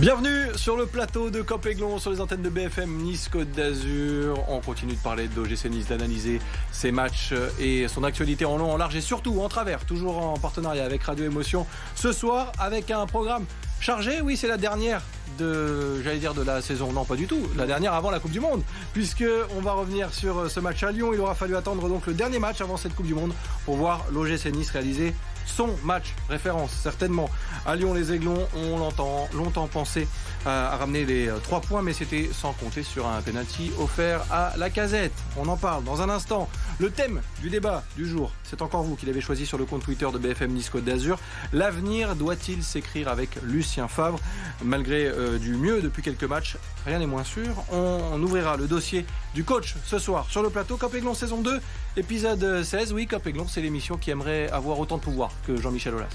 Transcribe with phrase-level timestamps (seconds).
[0.00, 4.38] Bienvenue sur le plateau de Copéglon sur les antennes de BFM Nice Côte d'Azur.
[4.46, 6.40] On continue de parler d'OGC Nice, d'analyser
[6.70, 10.34] ses matchs et son actualité en long, en large et surtout en travers, toujours en
[10.34, 11.66] partenariat avec Radio Émotion.
[11.96, 13.44] Ce soir avec un programme
[13.80, 15.02] chargé, oui c'est la dernière
[15.36, 18.30] de, j'allais dire de la saison, non pas du tout, la dernière avant la Coupe
[18.30, 18.62] du Monde,
[18.92, 19.24] puisque
[19.56, 21.10] on va revenir sur ce match à Lyon.
[21.12, 23.32] Il aura fallu attendre donc le dernier match avant cette Coupe du Monde
[23.64, 25.12] pour voir l'OGC Nice réaliser
[25.48, 27.28] son match référence, certainement.
[27.66, 30.06] À Lyon, les Aiglons, on l'entend, longtemps pensé
[30.46, 34.52] à ramener les euh, trois points, mais c'était sans compter sur un penalty offert à
[34.56, 35.12] la casette.
[35.36, 36.48] On en parle dans un instant.
[36.78, 39.82] Le thème du débat du jour, c'est encore vous qui l'avez choisi sur le compte
[39.82, 41.18] Twitter de BFM Nice Côte d'Azur.
[41.52, 44.20] L'avenir doit-il s'écrire avec Lucien Favre?
[44.64, 46.56] Malgré euh, du mieux depuis quelques matchs,
[46.88, 47.54] rien n'est moins sûr.
[47.70, 51.60] On, ouvrira le dossier du coach ce soir sur le plateau Cop Aiglon saison 2,
[51.96, 52.92] épisode 16.
[52.92, 56.08] Oui, Cop Aiglon, c'est l'émission qui aimerait avoir autant de pouvoir que Jean-Michel Aulas.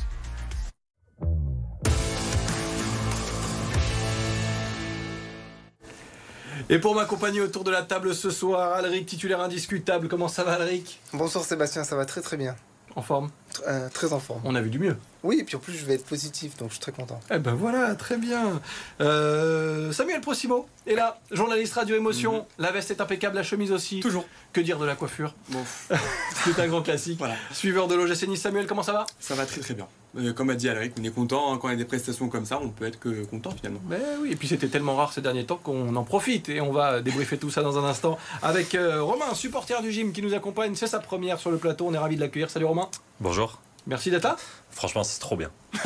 [6.69, 10.07] Et pour m'accompagner autour de la table ce soir, Alric, titulaire indiscutable.
[10.07, 10.99] Comment ça va, Alric?
[11.13, 12.55] Bonsoir Sébastien, ça va très très bien.
[12.95, 13.29] En forme?
[13.67, 14.41] Euh, Très en forme.
[14.43, 14.95] On a vu du mieux.
[15.23, 17.19] Oui, et puis en plus, je vais être positif, donc je suis très content.
[17.33, 18.61] Eh ben voilà, très bien.
[18.99, 22.39] Euh, Samuel Procimo est là, journaliste radio émotion.
[22.39, 22.45] Mhm.
[22.59, 24.01] La veste est impeccable, la chemise aussi.
[24.01, 24.25] Toujours.
[24.51, 25.63] Que dire de la coiffure bon.
[26.45, 27.17] C'est un grand classique.
[27.19, 27.35] Voilà.
[27.53, 29.05] Suiveur de l'OGC Nice, Samuel, comment ça va?
[29.19, 29.87] Ça va très très bien.
[30.17, 31.53] Euh, comme a dit Alaric, on est content.
[31.53, 33.79] Hein, quand il y a des prestations comme ça, on peut être que content finalement.
[33.85, 36.49] Ben oui, et puis c'était tellement rare ces derniers temps qu'on en profite.
[36.49, 40.11] Et on va débriefer tout ça dans un instant avec euh, Romain, supporter du gym
[40.11, 40.75] qui nous accompagne.
[40.75, 41.87] C'est sa première sur le plateau.
[41.87, 42.49] On est ravi de l'accueillir.
[42.49, 42.89] Salut Romain.
[43.19, 43.61] Bonjour.
[43.85, 44.35] Merci là.
[44.73, 45.49] Franchement, c'est trop bien.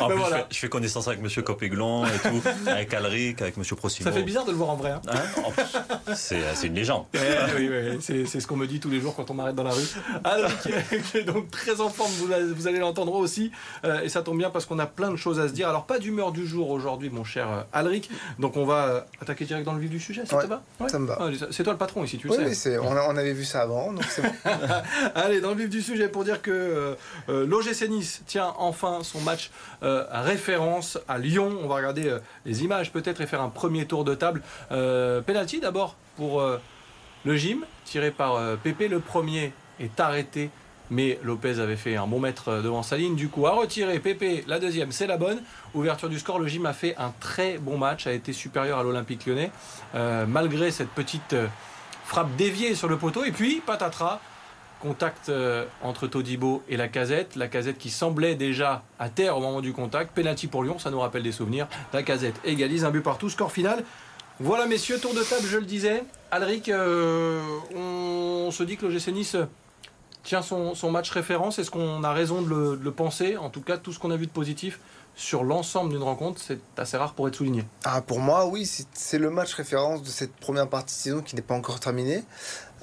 [0.00, 3.76] En ben plus, je, fais, connaissance avec Monsieur Copéglon et tout, avec Alric, avec Monsieur
[3.76, 4.08] Procimo.
[4.08, 4.90] Ça fait bizarre de le voir en vrai.
[4.90, 5.00] Hein.
[5.08, 7.04] Hein c'est une légende.
[7.14, 7.18] Eh
[7.56, 9.70] oui, oui, c'est ce qu'on me dit tous les jours quand on m'arrête dans la
[9.70, 9.86] rue.
[10.24, 10.58] Alric,
[11.10, 13.50] qui est donc très en forme, vous, vous allez l'entendre aussi.
[13.84, 15.68] Euh, et ça tombe bien parce qu'on a plein de choses à se dire.
[15.68, 18.10] Alors, pas d'humeur du jour aujourd'hui, mon cher euh, Alric.
[18.38, 20.24] Donc, on va euh, attaquer direct dans le vif du sujet.
[20.26, 20.62] Ça te va?
[20.88, 21.18] Ça me va.
[21.20, 22.78] Ah, c'est toi le patron ici, tu le sais.
[22.78, 24.32] Oui, on, on, avait vu ça avant, donc c'est bon.
[25.14, 26.96] allez, dans le vif du sujet pour dire que
[27.28, 29.50] l'OGC Nice tient enfin son match
[29.82, 31.58] euh, référence à Lyon.
[31.62, 34.42] On va regarder euh, les images peut-être et faire un premier tour de table.
[34.72, 36.42] Euh, penalty d'abord pour
[37.24, 38.86] le gym, tiré par Pépé.
[38.86, 40.50] Le premier est arrêté
[40.90, 43.16] mais Lopez avait fait un bon mètre devant sa ligne.
[43.16, 45.42] Du coup, à retirer Pépé, la deuxième, c'est la bonne.
[45.72, 48.82] Ouverture du score, le gym a fait un très bon match, a été supérieur à
[48.82, 49.50] l'Olympique lyonnais,
[50.28, 51.34] malgré cette petite
[52.04, 53.24] frappe déviée sur le poteau.
[53.24, 54.20] Et puis, patatras,
[54.80, 57.36] Contact euh, entre Todibo et la casette.
[57.36, 60.14] La casette qui semblait déjà à terre au moment du contact.
[60.14, 61.66] Penalty pour Lyon, ça nous rappelle des souvenirs.
[61.92, 63.30] La casette égalise un but partout.
[63.30, 63.84] Score final.
[64.40, 66.02] Voilà, messieurs, tour de table, je le disais.
[66.32, 67.40] Alric, euh,
[67.74, 69.36] on se dit que le GC Nice
[70.24, 71.58] tient son, match référence.
[71.58, 74.26] Est-ce qu'on a raison de le, penser En tout cas, tout ce qu'on a vu
[74.26, 74.80] de positif
[75.14, 77.64] sur l'ensemble d'une rencontre, c'est assez rare pour être souligné.
[77.84, 81.36] Ah, pour moi, oui, c'est le match référence de cette première partie de saison qui
[81.36, 82.24] n'est pas encore terminée.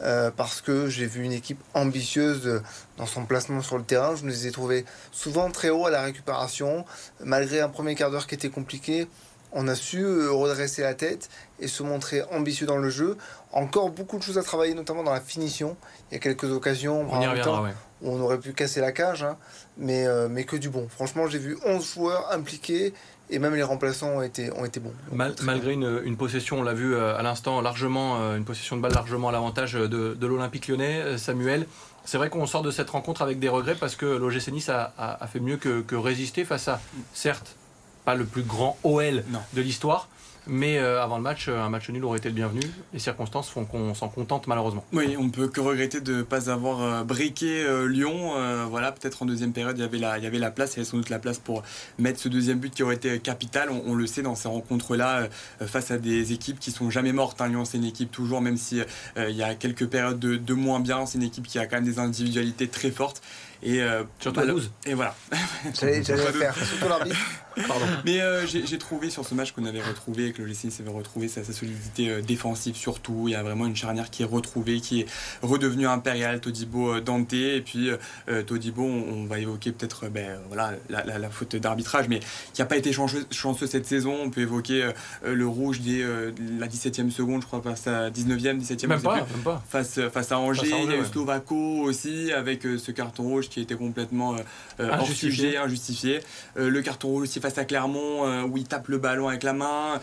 [0.03, 2.63] Euh, parce que j'ai vu une équipe ambitieuse
[2.97, 4.15] dans son placement sur le terrain.
[4.15, 6.85] Je nous ai trouvés souvent très haut à la récupération.
[7.23, 9.07] Malgré un premier quart d'heure qui était compliqué,
[9.53, 11.29] on a su euh, redresser la tête
[11.59, 13.17] et se montrer ambitieux dans le jeu.
[13.51, 15.75] Encore beaucoup de choses à travailler, notamment dans la finition.
[16.09, 19.37] Il y a quelques occasions où on aurait pu casser la cage, hein.
[19.77, 20.87] mais, euh, mais que du bon.
[20.89, 22.93] Franchement, j'ai vu 11 joueurs impliqués
[23.29, 24.93] et même les remplaçants ont été, ont été bons.
[25.11, 29.29] malgré une, possession, on l'a vu euh, à l'instant, largement, une possession de balle largement
[29.29, 31.67] à l'avantage de, l'Olympique lyonnais, Samuel.
[32.03, 34.91] C'est vrai qu'on sort de cette rencontre avec des regrets parce que l'OGC Nice a,
[34.97, 36.81] a, fait mieux que, que, résister face à,
[37.13, 37.55] certes,
[38.05, 39.23] pas le plus grand OL
[39.53, 40.07] de l'histoire,
[40.47, 42.61] mais euh, avant le match, euh, un match nul aurait été le bienvenu.
[42.93, 44.83] Les circonstances font qu'on s'en contente malheureusement.
[44.91, 48.33] Oui, on peut que regretter de ne pas avoir euh, briqué Lyon.
[48.69, 50.77] voilà, peut-être en deuxième période, il y avait la, il y avait la place, il
[50.77, 51.63] y avait sans doute la place pour
[51.99, 53.69] mettre ce deuxième but qui aurait été capital.
[53.69, 55.27] On, le sait dans ces rencontres-là,
[55.65, 57.39] face à des équipes qui sont jamais mortes.
[57.41, 57.49] Hein.
[57.49, 58.81] Lyon, c'est une équipe toujours, même si
[59.17, 61.77] il y a quelques périodes de, de moins bien, c'est une équipe qui a quand
[61.77, 63.21] même des individualités très fortes.
[63.63, 64.71] Et, euh, Surtout à 12.
[64.85, 65.15] Et voilà.
[65.79, 67.17] J'allais faire, surtout l'arbitre.
[68.05, 71.27] Mais euh, j'ai trouvé sur ce match qu'on avait retrouvé, que le GC avait retrouvé
[71.27, 73.25] sa, solidité euh, défensive surtout.
[73.27, 75.05] Il y a vraiment une charnière qui est retrouvée, qui est
[75.41, 76.39] redevenue impériale.
[76.41, 77.33] Todibo Dante.
[77.33, 77.89] Et puis
[78.47, 82.19] Todibo, on, va évoquer peut-être ben, voilà, la, faute d'arbitrage, mais
[82.53, 84.17] qui n'a pas été chanceux, cette saison.
[84.23, 84.91] On peut évoquer
[85.23, 86.03] le rouge dès
[86.59, 88.87] la 17e seconde, je crois, face à 19e, 17e.
[88.87, 89.63] Même pas, même pas.
[89.69, 90.67] Face, face à Angers.
[90.83, 94.35] il y a eu Slovaco aussi, avec ce carton rouge qui était complètement
[94.79, 95.57] euh, injustifié.
[95.57, 96.19] injustifié.
[96.57, 99.43] Euh, le carton rouge aussi face à Clermont, euh, où il tape le ballon avec
[99.43, 99.99] la main.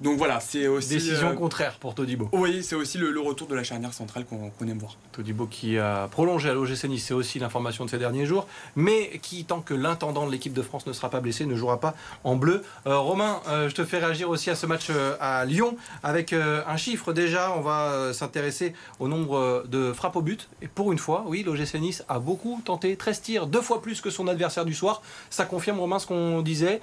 [0.00, 0.94] Donc voilà, c'est aussi.
[0.94, 2.28] Décision euh, contraire pour Todibo.
[2.32, 4.96] Oui, c'est aussi le, retour de la charnière centrale qu'on aime voir.
[5.12, 9.18] Todibo qui a prolongé à l'OGC Nice, c'est aussi l'information de ces derniers jours, mais
[9.22, 11.94] qui, tant que l'intendant de l'équipe de France ne sera pas blessé, ne jouera pas
[12.24, 12.64] en bleu.
[12.86, 16.76] Euh, Romain, euh, je te fais réagir aussi à ce match à Lyon avec un
[16.76, 17.52] chiffre déjà.
[17.56, 20.48] On va s'intéresser au nombre de frappes au but.
[20.60, 24.00] Et pour une fois, oui, l'OGC Nice a beaucoup tenté, 13 tirs, deux fois plus
[24.00, 25.02] que son adversaire du soir.
[25.30, 26.80] Ça confirme, Romain, ce qu'on disait.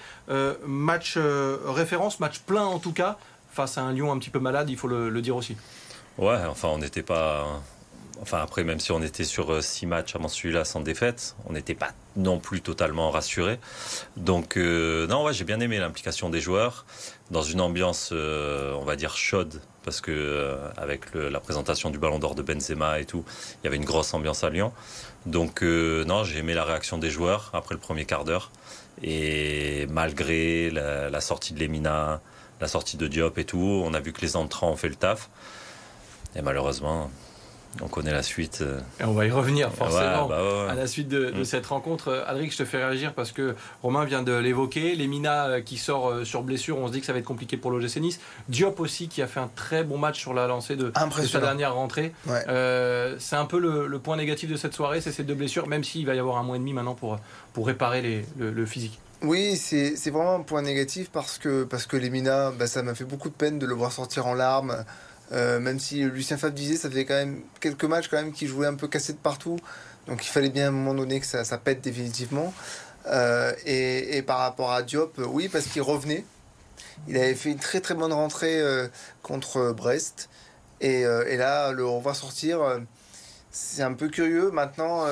[0.65, 3.00] match référence, match plein en tout cas
[3.51, 5.55] face à un Lyon un petit peu malade, il faut le, dire aussi.
[6.17, 7.61] Ouais, enfin, on n'était pas.
[8.21, 11.53] Enfin, après, même si on était sur euh, six matchs avant celui-là sans défaite, on
[11.53, 13.59] n'était pas non plus totalement rassuré.
[14.15, 16.85] Donc, euh, non, ouais, j'ai bien aimé l'implication des joueurs
[17.31, 22.19] dans une ambiance, euh, on va dire, chaude, parce que avec la présentation du Ballon
[22.19, 23.25] d'Or de Benzema et tout,
[23.55, 24.71] il y avait une grosse ambiance à Lyon.
[25.25, 28.51] Donc, non, j'ai aimé la réaction des joueurs après le premier quart d'heure.
[29.01, 32.21] Et malgré la, la sortie de Lemina,
[32.61, 33.81] la sortie de Diop et tout.
[33.85, 35.29] On a vu que les entrants ont fait le taf.
[36.35, 37.09] Et malheureusement,
[37.81, 38.59] on connaît la suite.
[38.61, 38.79] Euh.
[38.99, 41.43] Et on va y revenir forcément bah à la suite de, mm.
[41.43, 42.23] cette rencontre.
[42.27, 44.95] Adric, je te fais réagir parce que Romain vient de l'évoquer.
[44.95, 47.57] Lemina euh, qui sort euh, sur blessure, on se dit que ça va être compliqué
[47.57, 48.19] pour l'OGC Nice.
[48.47, 50.91] Diop aussi qui a fait un très bon match sur la lancée de,
[51.25, 52.13] sa dernière rentrée.
[52.25, 56.05] c'est un peu le, point négatif de cette soirée, c'est ces deux blessures, même s'il
[56.05, 57.19] va y avoir un mois et demi maintenant pour,
[57.53, 58.99] pour réparer le physique.
[59.23, 63.03] Oui, c'est vraiment un point négatif parce que, parce que Lemina, bah, ça m'a fait
[63.03, 64.83] beaucoup de peine de le voir sortir en larmes.
[65.31, 68.47] Euh, même si Lucien Favre disait, ça fait quand même quelques matchs quand même qui
[68.47, 69.59] jouait un peu cassé de partout.
[70.07, 72.51] Donc il fallait bien à un moment donné que ça, pète définitivement.
[73.07, 76.25] Euh, et, par rapport à Diop, oui, parce qu'il revenait.
[77.07, 78.87] Il avait fait une très très bonne rentrée euh,
[79.21, 80.29] contre Brest.
[80.81, 82.59] Et, et, là, le revoir sortir,
[83.51, 84.49] c'est un peu curieux.
[84.49, 85.05] Maintenant,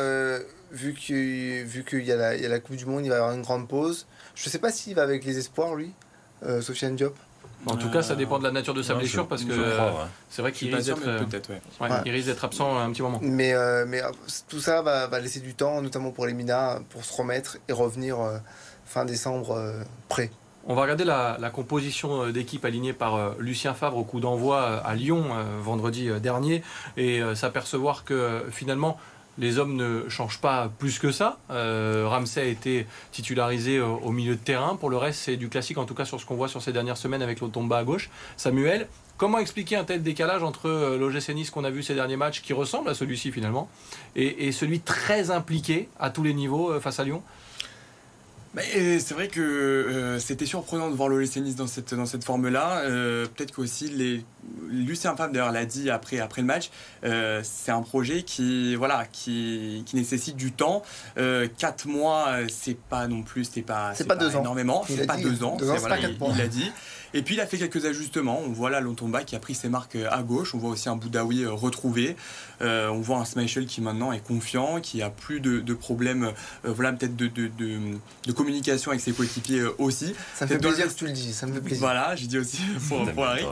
[0.71, 3.16] vu qu'il vu qu'il y, a la, y a la Coupe du Monde, il va
[3.16, 4.07] y avoir une grande pause.
[4.36, 5.92] Je ne sais pas s'il va avec les espoirs, lui,
[6.44, 7.16] euh, Sofiane Diop.
[7.66, 9.51] En tout cas, ça dépend de la nature de sa blessure parce que
[10.30, 10.94] c'est vrai qu'il risque
[11.30, 13.19] d'être euh, risque d'être absent un petit moment.
[13.21, 14.01] Mais, euh, mais
[14.48, 17.74] tout ça va, va, laisser du temps, notamment pour les Mina, pour se remettre et
[17.74, 18.18] revenir
[18.86, 19.62] fin décembre
[20.07, 20.31] prêt.
[20.68, 24.95] On va regarder la, la composition d'équipe alignée par Lucien Favre au coup d'envoi à
[24.95, 25.25] Lyon
[25.62, 26.63] vendredi dernier
[26.95, 28.98] et s'apercevoir que finalement
[29.39, 31.39] les hommes ne changent pas plus que ça.
[31.50, 34.75] Euh, Ramsey a été titularisé au, milieu de terrain.
[34.75, 36.74] Pour le reste, c'est du classique, en tout cas sur ce qu'on voit sur ces
[36.74, 38.09] dernières semaines avec l'Otomba à gauche.
[38.36, 38.88] Samuel,
[39.18, 42.41] comment expliquer un tel décalage entre euh, l'OGC Nice qu'on a vu ces derniers matchs,
[42.41, 43.69] qui ressemble à celui-ci finalement,
[44.15, 47.24] et, celui très impliqué à tous les niveaux euh, face à Lyon?
[48.57, 52.81] C'est vrai que c'était surprenant de voir l'OGC Nice dans cette, dans cette forme-là.
[53.36, 54.24] Peut-être qu'aussi les
[54.69, 56.69] Lucien Favre d'ailleurs l'a dit après, après le match,
[57.04, 60.84] euh, c'est un projet qui, voilà, qui, qui nécessite du temps.
[61.18, 64.42] Euh, quatre mois, euh, c'est pas non plus, c'est pas, c'est pas, deux ans.
[64.42, 66.72] énormément, c'est pas deux ans, il l'a dit.
[67.14, 68.42] Et puis il a fait quelques ajustements.
[68.46, 70.54] On voit là Lontomba qui a pris ses marques à gauche.
[70.54, 72.16] On voit aussi un Boudaoui retrouvé.
[72.62, 76.32] on voit un Smichel qui maintenant est confiant, qui a plus de, de problèmes,
[76.64, 80.14] voilà peut-être de, de, de, communication avec ses coéquipiers aussi.
[80.36, 81.34] Ça me fait plaisir que tu le dis.
[81.34, 81.80] Ça me fait plaisir.
[81.80, 83.46] Voilà, j'ai dit aussi pour, pour Harry.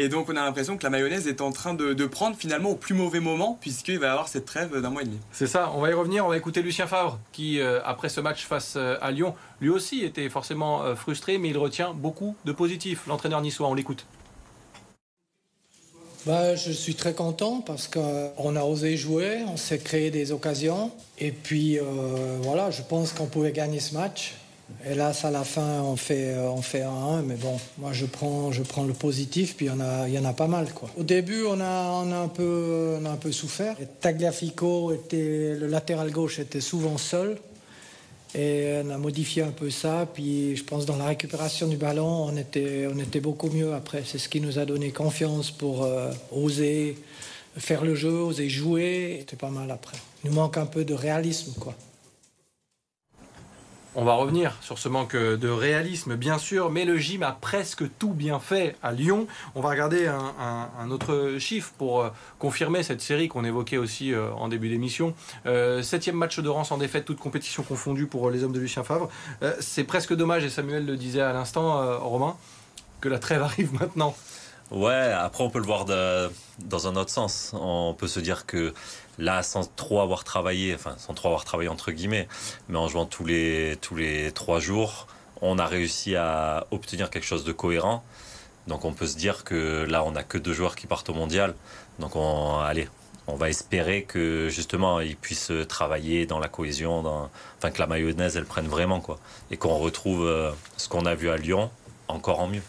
[0.00, 2.74] Et donc on a l'impression que la mayonnaise est en train de, prendre finalement au
[2.74, 5.18] plus mauvais moment puisqu'il va y avoir cette trêve d'un mois et demi.
[5.30, 8.22] C'est ça, on va y revenir, on va écouter Lucien Favre qui euh, après ce
[8.22, 12.34] match face euh, à Lyon, lui aussi était forcément euh, frustré mais il retient beaucoup
[12.46, 13.06] de positifs.
[13.08, 14.06] L'entraîneur niçois, on l'écoute.
[16.24, 20.92] Bah, je suis très content parce qu'on a osé jouer, on s'est créé des occasions.
[21.18, 21.78] Et puis
[22.40, 24.34] voilà, je pense qu'on pouvait gagner ce match.
[24.86, 28.50] Hélas, à la fin, on fait, euh, on fait un mais bon, moi je prends,
[28.50, 30.72] je prends le positif, puis il y en a, y en a pas mal.
[30.72, 30.88] Quoi.
[30.96, 33.76] Au début, on a, on a, un, peu, on a un peu souffert.
[34.00, 37.38] Tagliafico, était, le latéral gauche, était souvent seul.
[38.34, 40.06] Et on a modifié un peu ça.
[40.12, 44.02] Puis je pense dans la récupération du ballon, on était, on était beaucoup mieux après.
[44.06, 46.96] C'est ce qui nous a donné confiance pour euh, oser
[47.56, 49.16] faire le jeu, oser jouer.
[49.20, 49.98] C'était pas mal après.
[50.22, 51.74] Il nous manque un peu de réalisme, quoi.
[53.96, 57.82] On va revenir sur ce manque de réalisme, bien sûr, mais le gym a presque
[57.98, 59.26] tout bien fait à Lyon.
[59.56, 64.30] On va regarder un, autre chiffre pour euh, confirmer cette série qu'on évoquait aussi euh,
[64.34, 65.12] en début d'émission.
[65.46, 68.84] Euh, septième match de rang sans défaite, toute compétition confondue pour les hommes de Lucien
[68.84, 69.10] Favre.
[69.58, 72.36] C'est presque dommage, et Samuel le disait à l'instant, Romain,
[73.00, 74.14] que la trêve arrive maintenant.
[74.70, 77.52] Ouais, après on peut le voir dans un autre sens.
[77.54, 78.72] On peut se dire que
[79.18, 82.28] là, sans trop avoir travaillé, enfin sans trop avoir travaillé entre guillemets,
[82.68, 85.08] mais en jouant tous les, tous les trois jours,
[85.42, 88.04] on a réussi à obtenir quelque chose de cohérent.
[88.68, 91.14] Donc on peut se dire que là, on n'a que deux joueurs qui partent au
[91.14, 91.54] mondial.
[91.98, 92.88] Donc on, allez,
[93.26, 98.36] on va espérer que justement ils puissent travailler dans la cohésion, enfin que la mayonnaise
[98.36, 99.18] elle prenne vraiment quoi,
[99.50, 101.70] et qu'on retrouve euh, ce qu'on a vu à Lyon
[102.06, 102.62] encore en mieux.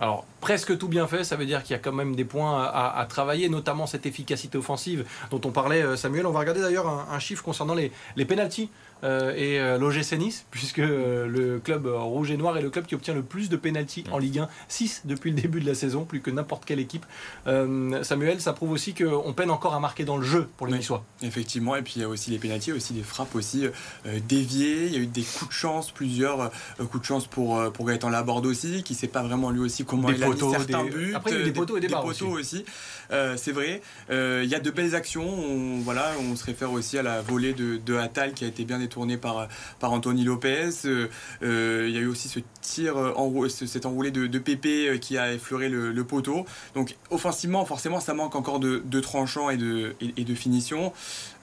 [0.00, 1.24] Alors, presque tout bien fait.
[1.24, 4.58] Ça veut dire qu'il y a quand même des points à, travailler, notamment cette efficacité
[4.58, 6.26] offensive dont on parlait, Samuel.
[6.26, 8.68] On va regarder d'ailleurs un, chiffre concernant les, les pénalties
[9.04, 12.86] euh, et euh, l'OGC Nice, puisque euh, le club rouge et noir est le club
[12.86, 15.74] qui obtient le plus de pénalties en Ligue 1, 6 depuis le début de la
[15.74, 17.04] saison, plus que n'importe quelle équipe.
[18.02, 21.04] Samuel, ça prouve aussi qu'on peine encore à marquer dans le jeu pour les Niçois.
[21.22, 23.66] Effectivement, et puis il y a aussi les pénalties, aussi des frappes aussi
[24.28, 24.86] déviées.
[24.86, 28.10] Il y a eu des coups de chance, plusieurs coups de chance pour, pour Gaëtan
[28.10, 31.12] Laborde aussi, qui ne sait pas vraiment lui aussi comment il a mis certains buts.
[31.14, 32.24] Après, il y a eu des poteaux et des, barres aussi.
[32.24, 32.64] aussi.
[33.10, 33.82] c'est vrai.
[34.10, 35.28] il y a de belles actions.
[35.28, 38.64] On, voilà, on se réfère aussi à la volée de, de Attal qui a été
[38.64, 39.48] bien détournée tourné par,
[39.80, 40.70] par Anthony Lopez.
[40.84, 41.08] Euh,
[41.42, 44.98] euh, il y a eu aussi ce tir, en, cet enroulé de, de Pépé euh,
[44.98, 46.44] qui a effleuré le, poteau.
[46.74, 50.92] Donc offensivement, forcément, ça manque encore de, de tranchant et de, et, de finition.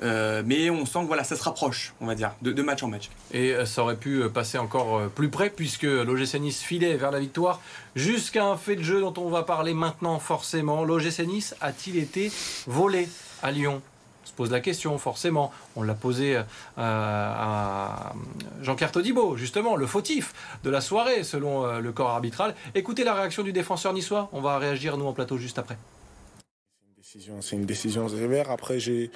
[0.02, 3.10] mais on sent que voilà, ça se rapproche, on va dire, de, match en match.
[3.34, 7.62] Et ça aurait pu passer encore plus près puisque l'OGC Nice filait vers la victoire
[7.96, 10.84] jusqu'à un fait de jeu dont on va parler maintenant forcément.
[10.84, 12.32] L'OGC Nice a-t-il été
[12.68, 13.10] volé
[13.42, 13.82] à Lyon?
[14.32, 15.52] Se pose la question, forcément.
[15.76, 16.44] On l'a posé euh,
[16.78, 18.14] à
[18.62, 20.34] Jean-Pierre Todibo, justement, le fautif
[20.64, 22.56] de la soirée, selon euh, le corps arbitral.
[22.74, 24.30] Écoutez la réaction du défenseur niçois.
[24.32, 25.78] On va réagir, nous, en plateau, juste après.
[27.02, 28.52] C'est une décision sévère.
[28.52, 29.10] Après, j'ai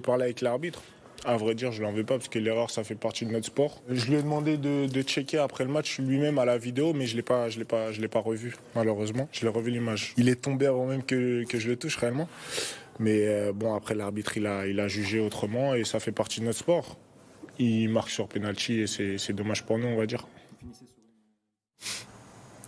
[0.00, 0.82] parlé avec l'arbitre.
[1.24, 3.46] À vrai dire, je l'en veux pas parce que l'erreur, ça fait partie de notre
[3.46, 3.82] sport.
[3.88, 7.16] Je lui ai demandé de, checker après le match lui-même à la vidéo, mais je
[7.16, 9.28] l'ai pas, je pas, je l'ai pas revu, malheureusement.
[9.32, 10.12] Je l'ai revu l'image.
[10.18, 12.28] Il est tombé avant même que je le touche réellement.
[12.98, 16.40] Mais euh, bon, après, l'arbitre, il a, il a jugé autrement et ça fait partie
[16.40, 16.96] de notre sport.
[17.58, 20.26] Il marque sur penalty et c'est dommage pour nous, on va dire.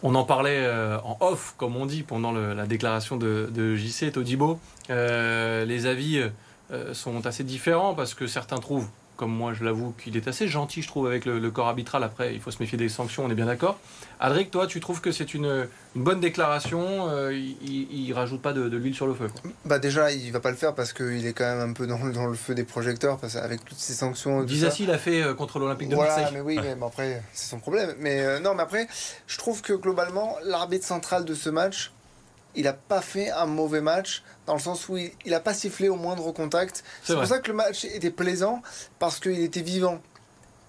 [0.03, 4.59] On en parlait euh, en off, comme on dit, pendant la déclaration de, JC Todibo.
[4.89, 6.23] Euh, les avis
[6.93, 8.89] sont assez différents parce que certains trouvent
[9.21, 12.03] comme moi je l'avoue, qu'il est assez gentil, je trouve, avec le, corps arbitral.
[12.03, 13.79] Après, il faut se méfier des sanctions, on est bien d'accord.
[14.19, 18.63] Adric, toi, tu trouves que c'est une, bonne déclaration euh, Il ne rajoute pas de,
[18.75, 19.27] l'huile sur le feu
[19.67, 21.99] Bah Déjà, il va pas le faire parce qu'il est quand même un peu dans,
[21.99, 24.43] dans, le feu des projecteurs, parce avec toutes ces sanctions.
[24.43, 26.29] Disassi l'a fait euh, contre l'Olympique de Marseille.
[26.33, 27.95] Mais oui, mais après, c'est son problème.
[27.99, 28.89] Mais euh, non, mais après,
[29.27, 31.93] je trouve que globalement, l'arbitre central de ce match,
[32.55, 35.89] il n'a pas fait un mauvais match dans le sens où il n'a pas sifflé
[35.89, 36.85] au moindre contact.
[37.05, 38.63] C'est pour ça que le match était plaisant
[38.99, 40.01] parce qu'il était vivant.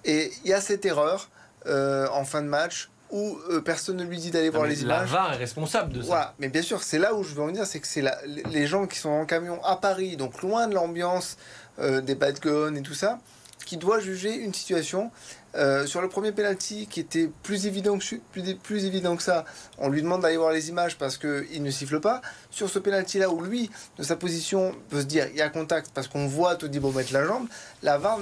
[0.06, 1.30] Et il y a cette erreur
[1.68, 5.12] euh, en fin de match où euh, personne ne lui dit d'aller voir les images.
[5.12, 6.34] La VAR est responsable de ça.
[6.40, 8.88] mais bien sûr, c'est là où je veux en venir, c'est que c'est les gens
[8.88, 11.38] qui sont en camion à Paris, donc loin de l'ambiance
[11.80, 13.20] euh, des bad guns et tout ça,
[13.66, 15.12] qui doivent juger une situation
[15.56, 19.46] euh, sur le premier penalty, qui était plus évident que, ça,
[19.78, 22.22] on lui demande d'aller voir les images parce qu'il ne siffle pas.
[22.50, 25.92] Sur ce penalty-là, où lui, de sa position, peut se dire il y a contact
[25.94, 27.48] parce qu'on voit Todibo mettre la jambe,
[27.84, 28.20] la VAR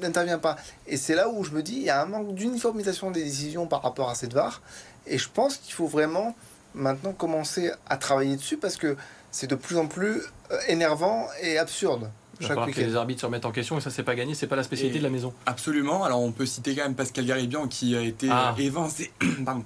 [0.00, 0.56] n'intervient pas.
[0.86, 3.66] Et c'est là où je me dis il y a un manque d'uniformisation des décisions
[3.66, 4.60] par rapport à cette VAR.
[5.06, 6.34] Et je pense qu'il faut vraiment
[6.74, 8.96] maintenant commencer à travailler dessus parce que
[9.30, 10.20] c'est de plus en plus
[10.50, 12.10] euh, énervant et absurde.
[12.40, 14.46] Il va que les arbitres se remettent en question et ça c'est pas gagné, c'est
[14.46, 15.32] pas la spécialité de la maison.
[15.46, 16.04] Absolument.
[16.04, 18.54] Alors on peut citer quand même Pascal Garibian qui a été ah.
[18.56, 19.10] euh, évincé.
[19.44, 19.64] Pardon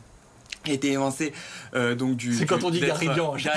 [0.71, 1.33] a été évincé
[1.75, 3.49] euh, donc du c'est quand on dit Garibian qui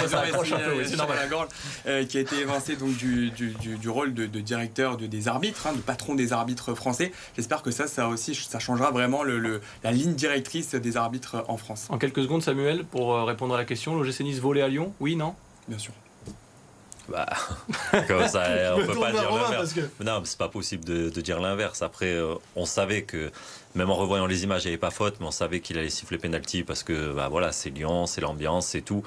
[2.18, 5.82] a été évincé donc du, du, du rôle de, directeur de, des arbitres hein, de
[5.82, 10.14] patron des arbitres français j'espère que ça ça aussi ça changera vraiment le, la ligne
[10.14, 13.96] directrice des arbitres en France en quelques secondes Samuel pour euh, répondre à la question
[13.96, 14.94] l'OGC Nice volé à Lyon?
[15.00, 15.36] Oui non?
[15.68, 15.94] Bien sûr
[17.10, 17.28] bah,
[18.08, 19.74] comme ça, on peut pas dire l'inverse.
[19.74, 19.82] Que...
[20.04, 21.82] Non, c'est pas possible de, dire l'inverse.
[21.82, 23.32] Après, euh, on savait que,
[23.76, 25.90] même en revoyant les images, il n'y avait pas faute, mais on savait qu'il allait
[25.90, 29.04] siffler penalty parce que, bah voilà, c'est Lyon, c'est l'ambiance, c'est tout.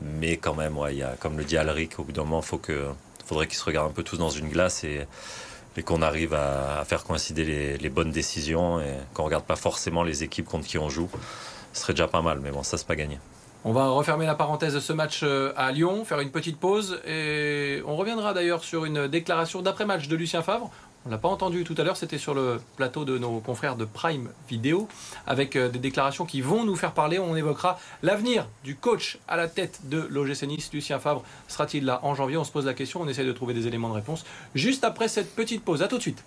[0.00, 2.58] Mais quand même, ouais, y a, comme le dit Alric, au bout d'un moment, faut
[2.58, 2.88] que,
[3.26, 5.06] faudrait qu'ils se regardent un peu tous dans une glace et,
[5.76, 10.02] et qu'on arrive à, faire coïncider les, les, bonnes décisions et qu'on regarde pas forcément
[10.02, 11.10] les équipes contre qui on joue.
[11.72, 13.18] Ce serait déjà pas mal, mais bon, ça c'est pas gagné.
[13.66, 17.00] On va refermer la parenthèse de ce match euh, à Lyon, faire une petite pause
[17.06, 20.70] et on reviendra d'ailleurs sur une déclaration d'après-match de Lucien Favre.
[21.06, 23.86] On l'a pas entendu tout à l'heure, c'était sur le plateau de nos confrères de
[23.86, 24.86] Prime Vidéo,
[25.26, 27.18] avec euh, des déclarations qui vont nous faire parler.
[27.18, 31.24] On évoquera l'avenir du coach à la tête de l'OGC Nice, Lucien Favre.
[31.48, 32.36] Sera-t-il là en janvier?
[32.36, 35.08] On se pose la question, on essaie de trouver des éléments de réponse juste après
[35.08, 35.80] cette petite pause.
[35.80, 36.22] A tout de suite.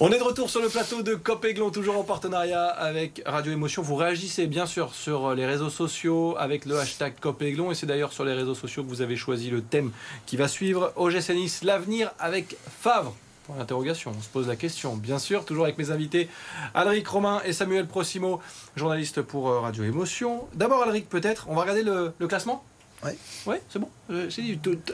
[0.00, 3.80] On est de retour sur le plateau de Copéglon, toujours en partenariat avec Radio Émotion.
[3.80, 8.12] Vous réagissez bien sûr sur les réseaux sociaux avec le hashtag Copéglon et c'est d'ailleurs
[8.12, 9.92] sur les réseaux sociaux que vous avez choisi le thème
[10.26, 10.92] qui va suivre.
[10.96, 13.14] OGC Nice, l'avenir avec Favre
[13.46, 14.96] Pour l'interrogation, on se pose la question.
[14.96, 16.28] Bien sûr, toujours avec mes invités
[16.74, 18.40] Alric Romain et Samuel Prosimo,
[18.74, 20.48] journalistes pour euh, Radio Émotion.
[20.54, 22.64] D'abord Alric peut-être, on va regarder le, classement
[23.04, 23.16] Ouais.
[23.46, 23.88] Ouais, c'est bon.
[24.10, 24.28] Euh,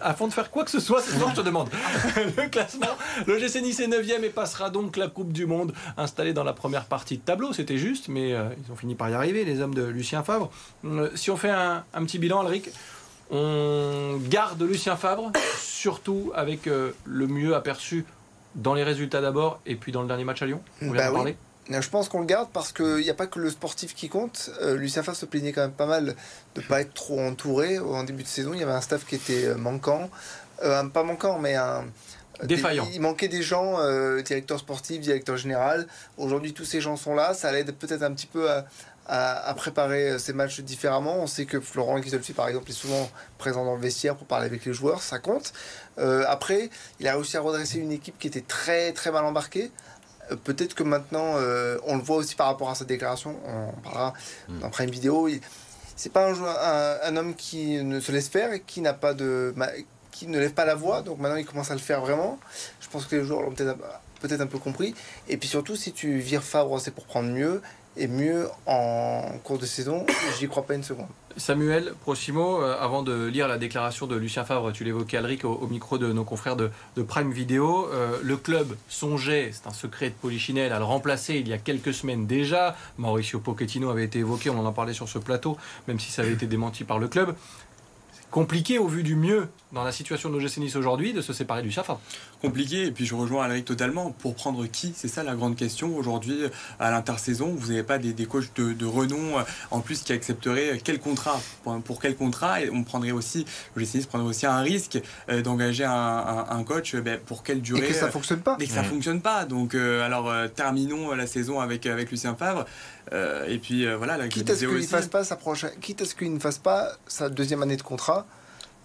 [0.03, 1.69] avant de faire quoi que ce soit, c'est je te demande.
[2.37, 2.87] le classement,
[3.27, 6.53] le GC Nice est 9e et passera donc la Coupe du Monde installée dans la
[6.53, 7.53] première partie de tableau.
[7.53, 10.51] C'était juste, mais euh, ils ont fini par y arriver, les hommes de Lucien Fabre.
[10.85, 12.71] Euh, si on fait un, un petit bilan, Alric,
[13.31, 18.05] on garde Lucien Fabre, surtout avec euh, le mieux aperçu
[18.57, 20.61] dans les résultats d'abord et puis dans le dernier match à Lyon.
[20.83, 21.15] On vient Bah oui.
[21.17, 21.37] parler.
[21.71, 24.51] Je pense qu'on le garde parce qu'il n'y a pas que le sportif qui compte.
[24.61, 26.17] Euh, Lucien Favre se plaignait quand même pas mal
[26.55, 27.79] de ne pas être trop entouré.
[27.79, 30.11] En début de saison, il y avait un staff qui était euh, manquant.
[30.65, 31.85] Euh, pas manquant, mais un.
[32.43, 32.87] Défaillant.
[32.87, 35.87] des- il manquait des gens, euh, directeur sportif, directeur général.
[36.17, 37.35] Aujourd'hui, tous ces gens sont là.
[37.35, 38.65] Ça l'aide peut-être un petit peu à,
[39.07, 41.19] à- à préparer euh, ces matchs différemment.
[41.19, 44.47] On sait que Florent Ghisolfi, par exemple, est souvent présent dans le vestiaire pour parler
[44.47, 45.03] avec les joueurs.
[45.03, 45.53] Ça compte.
[45.99, 49.71] Euh, après, il a réussi à redresser une équipe qui était très, très mal embarquée.
[50.31, 53.69] Euh, Peut-être que maintenant, euh, on le voit aussi par rapport à sa déclaration, on
[53.69, 54.15] en parlera
[54.49, 55.29] dans une vidéo.
[55.97, 59.13] C'est pas un, un, un homme qui ne se laisse faire et qui n'a pas
[59.15, 59.55] de,
[60.11, 61.03] qui ne lève pas la voix.
[61.03, 62.39] Donc maintenant, il commence à le faire vraiment.
[62.81, 63.77] Je pense que les joueurs l'ont peut-être
[64.21, 64.95] peut-être un peu compris.
[65.29, 67.63] Et puis surtout, si tu vires Favre, c'est pour prendre mieux
[67.97, 70.07] et mieux en cours de saison.
[70.39, 71.09] J'y crois pas une seconde.
[71.37, 75.67] Samuel Prochimo, euh, avant de lire la déclaration de Lucien Favre, tu l'évoquais Alric au,
[75.69, 76.71] micro de nos confrères de,
[77.03, 81.49] Prime Video, euh, le club songeait, c'est un secret de Polichinelle, à le remplacer il
[81.49, 82.77] y a quelques semaines déjà.
[82.99, 85.57] Mauricio Pochettino avait été évoqué, on en parlé sur ce plateau,
[85.89, 87.35] même si ça avait été démenti par le club.
[88.13, 91.33] C'est compliqué au vu du mieux dans la situation de l'OGC Nice aujourd'hui de se
[91.33, 92.01] séparer du Lucien Favre.
[92.41, 94.11] Compliqué et puis je rejoins Alric totalement.
[94.11, 96.39] Pour prendre qui c'est ça la grande question aujourd'hui
[96.79, 100.13] à l'intersaison vous n'avez pas des, des coachs de, de renom euh, en plus qui
[100.13, 101.41] accepteraient quel contrat?
[101.63, 102.63] Pour, pour quel contrat?
[102.63, 103.45] Et on prendrait aussi
[103.75, 107.19] le GC Nice prendrait aussi un risque euh, d'engager un, un- un coach euh, ben,
[107.25, 108.57] pour quelle Et durée que ça euh, fonctionne pas.
[108.61, 109.45] et que ça fonctionne pas.
[109.45, 112.65] Donc euh, alors euh, terminons la saison avec avec Lucien Favre
[113.13, 115.35] Euh, et puis euh, voilà là, je Quitte à ce qu'il ne fasse pas sa
[115.35, 118.25] prochaine, quitte à ce qu'il ne fasse pas sa deuxième année de contrat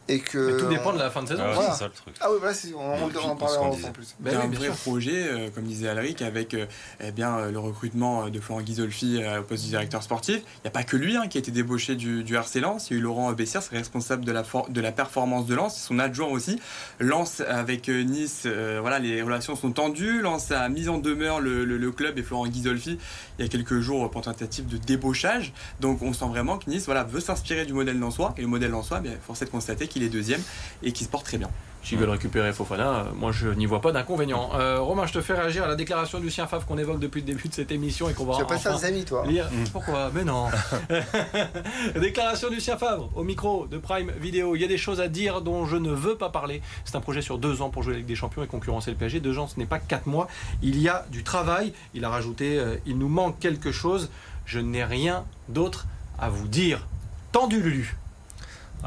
[0.08, 0.38] et que.
[0.54, 1.44] Mais tout dépend de la fin de saison.
[1.54, 1.72] Voilà.
[1.74, 2.16] c'est ça le truc.
[2.22, 4.16] Ah oui, voilà, c'est- on, on, en parlera en plus.
[4.20, 4.76] Ben Il y a oui, un vrai sûr.
[4.76, 6.66] projet, euh, comme disait Alric, avec euh,
[7.04, 10.38] eh bien, euh, le recrutement de Florent Ghisolfi euh, au poste de directeur sportif.
[10.38, 12.90] Il n'y a pas que lui hein, qui a été débauché du, du RC Lens.
[12.90, 15.56] Il y a eu Laurent Bessière, c'est responsable de la, for- de la performance de
[15.56, 16.60] Lens, son adjoint aussi.
[17.00, 20.22] Lens avec euh, Nice, euh, voilà, les relations sont tendues.
[20.22, 22.98] Lens a mis en demeure le, le- le club et Florent Ghisolfi
[23.38, 25.52] il y a quelques jours pour tentative de débauchage.
[25.80, 28.34] Donc on sent vraiment que Nice voilà, veut s'inspirer du modèle lensois.
[28.38, 30.42] Et le modèle lensois, bien, force est de constater qu'il est deuxième
[30.84, 31.50] et qu'il se porte très bien.
[31.82, 34.50] S'ils veulent récupérer Fofana, euh, moi je n'y vois pas d'inconvénient.
[34.56, 37.22] Euh, Romain, je te fais réagir à la déclaration de Lucien Favre qu'on évoque depuis
[37.22, 39.06] le début de cette émission et qu'on va Tu vas pas enfin faire des amis,
[39.06, 39.24] toi.
[39.26, 39.48] lire.
[39.72, 40.12] Pourquoi?
[40.14, 40.48] Mais non.
[42.02, 44.56] déclaration de Lucien Favre au micro de Prime Vidéo.
[44.56, 46.62] Il y a des choses à dire dont je ne veux pas parler.
[46.86, 49.20] C'est un projet sur deux ans pour jouer avec des champions et concurrencer le PSG.
[49.20, 50.28] Deux ans, ce n'est pas quatre mois.
[50.64, 51.72] Il y a du travail.
[51.94, 54.10] Il a rajouté, euh, il nous manque quelque chose.
[54.48, 55.86] Je n'ai rien d'autre
[56.20, 56.88] à vous dire.
[57.32, 57.96] Tendu Lulu.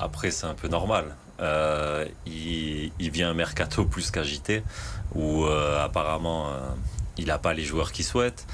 [0.01, 1.17] Après, c'est un peu normal.
[1.41, 4.63] Euh, il, il vient un mercato plus qu'agité,
[5.15, 6.61] où euh, apparemment euh,
[7.17, 8.47] il n'a pas les joueurs qu'il souhaite.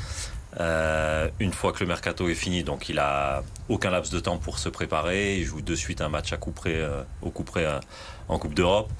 [0.61, 4.39] Euh, une fois que le mercato est fini, donc il a aucun laps de temps
[4.39, 5.39] pour se préparer.
[5.39, 7.81] Il joue de suite un match à coup près, euh, au coup près euh,
[8.29, 8.91] en Coupe d'Europe.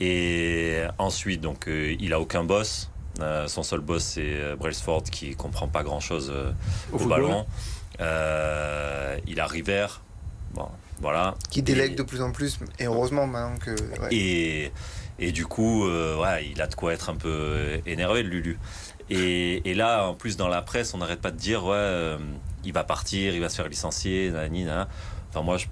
[0.00, 2.90] Et ensuite, donc il a aucun boss.
[3.46, 6.34] Son seul boss c'est Brailsford qui comprend pas grand chose
[6.92, 7.46] Au au, ballon.
[8.00, 9.86] Il a River.
[10.54, 10.68] Bon,
[11.00, 11.34] voilà.
[11.50, 13.70] Qui délègue Et- de plus en plus, et heureusement maintenant que.
[14.00, 14.08] ouais.
[14.12, 14.72] et,
[15.18, 18.58] et du coup, euh, ouais, il a de quoi être un peu énervé, le Lulu.
[19.10, 22.18] Et, et là, en plus, dans la presse, on n'arrête pas de dire, ouais, euh,
[22.64, 24.88] il va partir, il va se faire licencier, nanani, nanana.
[25.30, 25.66] Enfin, moi, je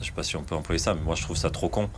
[0.00, 1.90] je sais pas si on peut employer ça, mais moi, je trouve ça trop con.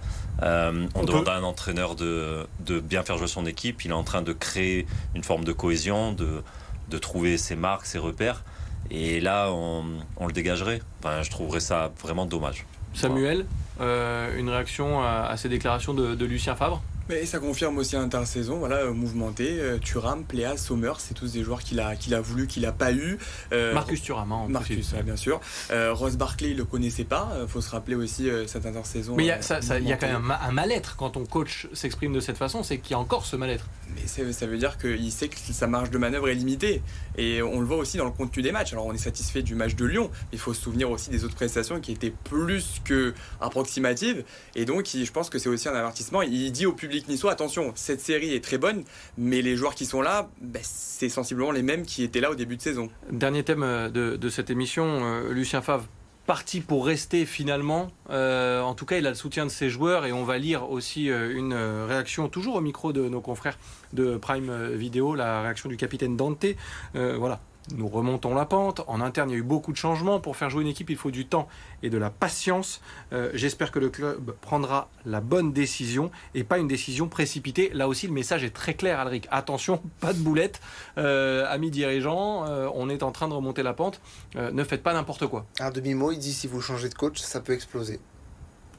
[0.42, 1.30] Euh, on, On demande peut.
[1.32, 3.84] à un entraîneur de, de bien faire jouer son équipe.
[3.84, 6.42] Il est en train de créer une forme de cohésion, de,
[6.88, 8.42] de trouver ses marques, ses repères.
[8.90, 9.84] Et là, on,
[10.16, 10.80] on le dégagerait.
[11.00, 12.66] Enfin, je trouverais ça vraiment dommage.
[12.94, 13.46] Samuel,
[13.80, 16.82] euh, une réaction à, à ces déclarations de, de Lucien Favre?
[17.10, 19.58] Mais ça confirme aussi l'intersaison, voilà, euh, mouvementé.
[19.58, 22.70] Euh, Thuram, Pléa, Sommer, c'est tous des joueurs qu'il a, qu'il a voulu, qu'il n'a
[22.70, 23.18] pas eu.
[23.52, 25.40] Euh, Marcus Thuram, hein, Marcus, ouais, bien sûr.
[25.72, 27.32] Euh, Ross Barkley, il le connaissait pas.
[27.42, 29.16] Il faut se rappeler aussi cette intersaison.
[29.16, 30.94] Mais il y a, ça- ça- il y a quand même un, ma- un mal-être
[30.96, 33.66] quand ton coach s'exprime de cette façon, c'est qu'il y a encore ce mal-être.
[33.96, 36.80] Mais ça veut dire qu'il sait que sa marge de manœuvre est limitée.
[37.18, 38.72] Et on le voit aussi dans le contenu des matchs.
[38.72, 41.34] Alors on est satisfait du match de Lyon, il faut se souvenir aussi des autres
[41.34, 44.22] prestations qui étaient plus que approximatives.
[44.54, 46.22] Et donc il- je pense que c'est aussi un avertissement.
[46.22, 48.84] Il dit au public niçois, attention, cette série est très bonne,
[49.18, 52.34] mais les joueurs qui sont là, ben, c'est sensiblement les mêmes qui étaient là au
[52.34, 52.90] début de saison.
[53.10, 55.86] Dernier thème euh, de, cette émission, euh, Lucien Favre,
[56.26, 57.88] parti pour rester finalement.
[58.10, 60.70] Euh, en tout cas, il a le soutien de ses joueurs et on va lire
[60.70, 63.58] aussi une réaction, toujours au micro de nos confrères
[63.92, 66.46] de Prime Vidéo, la réaction du capitaine Dante.
[66.94, 67.40] Voilà.
[67.76, 68.82] Nous remontons la pente.
[68.86, 70.20] En interne, il y a eu beaucoup de changements.
[70.20, 71.48] Pour faire jouer une équipe, il faut du temps
[71.82, 72.80] et de la patience.
[73.12, 77.70] Euh, j'espère que le club prendra la bonne décision et pas une décision précipitée.
[77.74, 79.26] Là aussi, le message est très clair, Alric.
[79.30, 80.60] Attention, pas de boulette.
[80.98, 84.00] Euh, amis dirigeants, euh, on est en train de remonter la pente.
[84.34, 85.46] ne faites pas n'importe quoi.
[85.58, 88.00] Un demi-mot, il dit si vous changez de coach, ça peut exploser.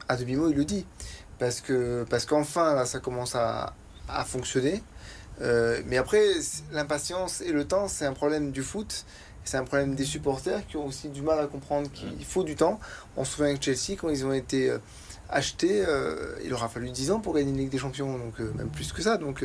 [0.08, 0.86] À demi-mot, il le dit.
[1.40, 3.74] Parce que parce qu'enfin, là, ça commence à
[4.26, 4.84] fonctionner.
[5.42, 6.24] Euh, mais après,
[6.72, 9.06] l'impatience et le temps, c'est un problème du foot.
[9.44, 12.56] C'est un problème des supporters qui ont aussi du mal à comprendre qu'il faut du
[12.56, 12.80] temps.
[13.18, 14.78] On se souvient avec Chelsea, quand ils ont été euh,
[15.30, 18.70] achetés, euh, il aura fallu 10 ans pour gagner une Ligue des Champions, donc même
[18.70, 19.18] plus que ça.
[19.18, 19.44] Donc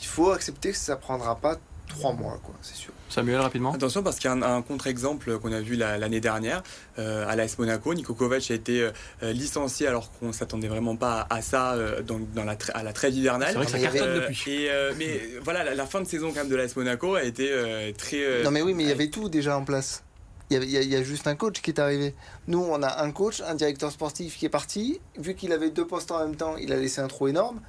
[0.00, 1.58] il faut accepter que ça prendra pas
[1.92, 2.92] 3 mois, quoi, c'est sûr.
[3.08, 3.72] Samuel, rapidement.
[3.72, 6.62] Attention, parce qu'il y a un, contre-exemple qu'on a vu l'année dernière
[6.98, 7.92] euh, à l'AS Monaco.
[7.92, 8.80] Niko Kovac a été
[9.22, 12.92] euh, licencié alors qu'on ne s'attendait vraiment pas à ça euh, dans, la à la
[12.92, 13.50] trêve hivernale.
[13.50, 14.64] C'est vrai que ça cartonne depuis.
[14.64, 17.50] Et, mais voilà, la, fin de saison quand même de l'AS Monaco a été
[17.98, 18.42] très.
[18.42, 20.02] non, mais oui, mais il y avait tout déjà en place.
[20.50, 22.14] Il y, a, il y, a, juste un coach qui est arrivé.
[22.46, 25.00] Nous, on a un coach, un directeur sportif qui est parti.
[25.16, 27.60] Vu qu'il avait deux postes en même temps, il a laissé un trou énorme.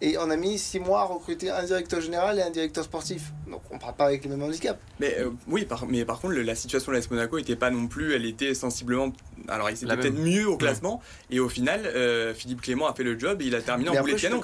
[0.00, 3.32] Et on a mis six mois à recruter un directeur général et un directeur sportif.
[3.50, 4.78] Donc on ne parle pas avec les mêmes handicaps.
[5.00, 7.88] Mais euh, oui, par, mais par contre, la situation de l'AS Monaco n'était pas non
[7.88, 9.12] plus, elle était sensiblement.
[9.48, 11.02] Alors il s'était peut-être mieux au classement.
[11.30, 14.00] Et au final, euh, Philippe Clément a fait le job et il a terminé en
[14.00, 14.40] boulet de canon.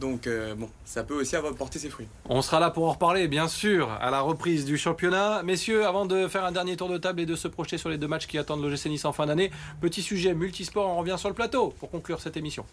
[0.00, 2.08] Donc euh, bon, ça peut aussi avoir porté ses fruits.
[2.28, 5.42] On sera là pour en reparler, bien sûr, à la reprise du championnat.
[5.44, 7.98] Messieurs, avant de faire un dernier tour de table et de se projeter sur les
[7.98, 11.28] deux matchs qui attendent l'OGC Nice en fin d'année, petit sujet multisport, on revient sur
[11.28, 12.64] le plateau pour conclure cette émission.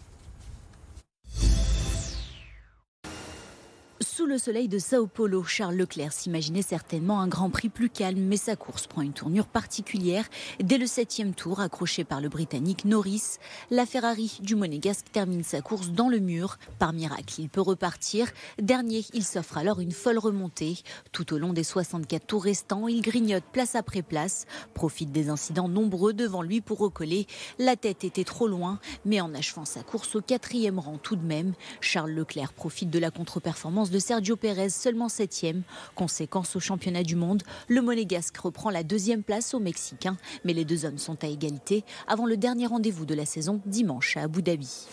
[4.26, 8.36] Le soleil de Sao Paulo, Charles Leclerc s'imaginait certainement un grand prix plus calme, mais
[8.36, 10.24] sa course prend une tournure particulière.
[10.60, 13.38] Dès le septième tour, accroché par le Britannique Norris,
[13.70, 16.58] la Ferrari du Monégasque termine sa course dans le mur.
[16.80, 18.26] Par miracle, il peut repartir.
[18.60, 20.78] Dernier, il s'offre alors une folle remontée.
[21.12, 25.68] Tout au long des 64 tours restants, il grignote place après place, profite des incidents
[25.68, 27.28] nombreux devant lui pour recoller.
[27.60, 31.24] La tête était trop loin, mais en achevant sa course au quatrième rang tout de
[31.24, 35.62] même, Charles Leclerc profite de la contre-performance de Sergio Pérez, seulement septième.
[35.94, 40.64] Conséquence au championnat du monde, le Monégasque reprend la deuxième place au Mexicain, mais les
[40.64, 44.42] deux hommes sont à égalité avant le dernier rendez-vous de la saison dimanche à Abu
[44.42, 44.86] Dhabi.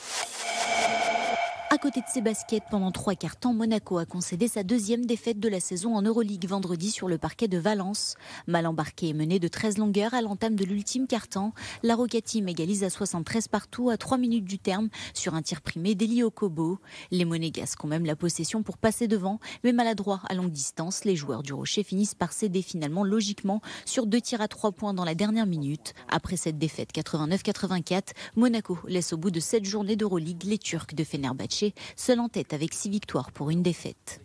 [1.74, 5.40] À côté de ses baskets, pendant trois quarts temps, Monaco a concédé sa deuxième défaite
[5.40, 8.14] de la saison en Euroleague vendredi sur le parquet de Valence.
[8.46, 12.48] Mal embarqué et mené de 13 longueurs à l'entame de l'ultime quart-temps, la Rocket Team
[12.48, 16.78] égalise à 73 partout à 3 minutes du terme sur un tir primé d'Eli Okobo.
[17.10, 21.16] Les Monégasques ont même la possession pour passer devant, mais maladroits à longue distance, les
[21.16, 25.06] joueurs du Rocher finissent par céder finalement logiquement sur deux tirs à 3 points dans
[25.06, 25.96] la dernière minute.
[26.08, 31.04] Après cette défaite 89-84, Monaco laisse au bout de 7 journées d'Euroleague les Turcs de
[31.04, 31.62] Fenerbahçe
[31.95, 34.21] seul en tête avec six victoires pour une défaite.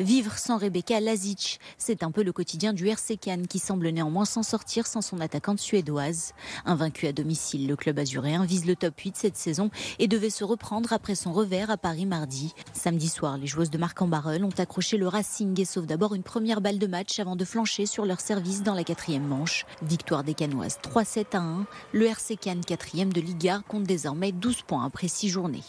[0.00, 4.24] Vivre sans Rebecca Lazic, c'est un peu le quotidien du RC Cannes qui semble néanmoins
[4.24, 6.32] s'en sortir sans son attaquante suédoise.
[6.64, 10.44] Invaincu à domicile, le club azuréen vise le top 8 cette saison et devait se
[10.44, 12.54] reprendre après son revers à Paris mardi.
[12.72, 16.22] Samedi soir, les joueuses de Marc en ont accroché le Racing et sauvent d'abord une
[16.22, 19.66] première balle de match avant de flancher sur leur service dans la quatrième manche.
[19.82, 21.66] Victoire des Canoises 3-7 à 1.
[21.92, 25.64] Le RC Cannes, quatrième de Liga, compte désormais 12 points après 6 journées.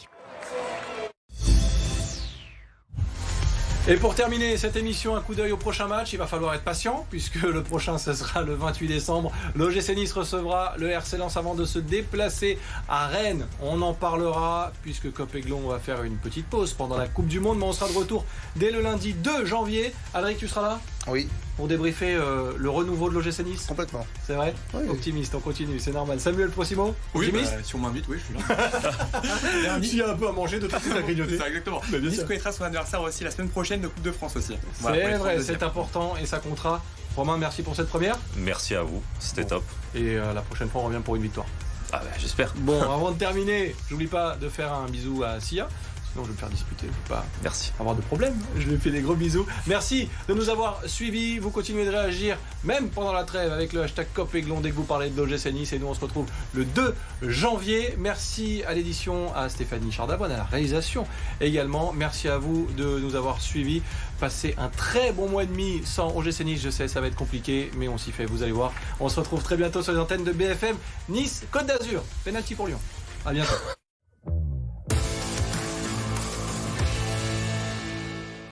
[3.86, 6.14] Et pour terminer cette émission, un coup d'œil au prochain match.
[6.14, 9.34] Il va falloir être patient puisque le prochain ce sera le 28 décembre.
[9.58, 13.46] L'OGC Nice recevra le RC Lens avant de se déplacer à Rennes.
[13.62, 17.58] On en parlera puisque Copéglon va faire une petite pause pendant la Coupe du Monde,
[17.58, 18.24] mais on sera de retour
[18.56, 19.94] dès le lundi 2 janvier.
[20.14, 20.80] Alric, tu seras là?
[21.08, 24.06] Oui pour débriefer euh, le renouveau de l'OGC Nice Complètement.
[24.26, 24.54] C'est vrai
[24.90, 26.20] Optimiste, on continue, c'est normal.
[26.20, 29.82] Samuel Prossimo Oui, bah, si on m'invite, oui, je suis là.
[29.82, 31.38] S'il y a un peu à manger, de toute façon, la grignoter.
[31.38, 31.82] C'est exactement.
[31.92, 34.56] Mais nice connaîtra son adversaire aussi la semaine prochaine de Coupe de France aussi.
[34.82, 36.82] c'est vrai, c'est important et ça comptera.
[37.16, 38.18] Romain, merci pour cette première.
[38.38, 39.64] Merci à vous, c'était top.
[39.94, 41.46] Et euh, la prochaine fois, on revient pour une victoire.
[41.92, 42.52] Ah bah, j'espère.
[42.58, 45.70] Bon, avant de terminer, j'oublie pas de faire un bisou à Sia.
[46.14, 46.86] Sinon, je vais me faire disputer.
[46.88, 47.72] Je pas Merci.
[47.80, 48.36] avoir de problème.
[48.56, 49.48] Je lui fais des gros bisous.
[49.66, 51.40] Merci de nous avoir suivis.
[51.40, 54.84] Vous continuez de réagir, même pendant la trêve, avec le hashtag COPEGLON dès que vous
[54.84, 55.74] parlez de l'OGC Nice.
[55.74, 57.96] Et nous, on se retrouve le 2 janvier.
[57.98, 61.08] Merci à l'édition, à Stéphanie Chardavoine, à la réalisation
[61.42, 61.94] également.
[61.94, 63.82] Merci à vous de nous avoir suivis.
[64.20, 66.62] Passez un très bon mois et demi sans OGC Nice.
[66.62, 68.26] Je sais, ça va être compliqué, mais on s'y fait.
[68.26, 68.72] Vous allez voir.
[69.00, 70.76] On se retrouve très bientôt sur les antennes de BFM
[71.10, 72.04] Nice, Côte d'Azur.
[72.24, 72.80] Penalty pour Lyon.
[73.26, 73.56] À bientôt.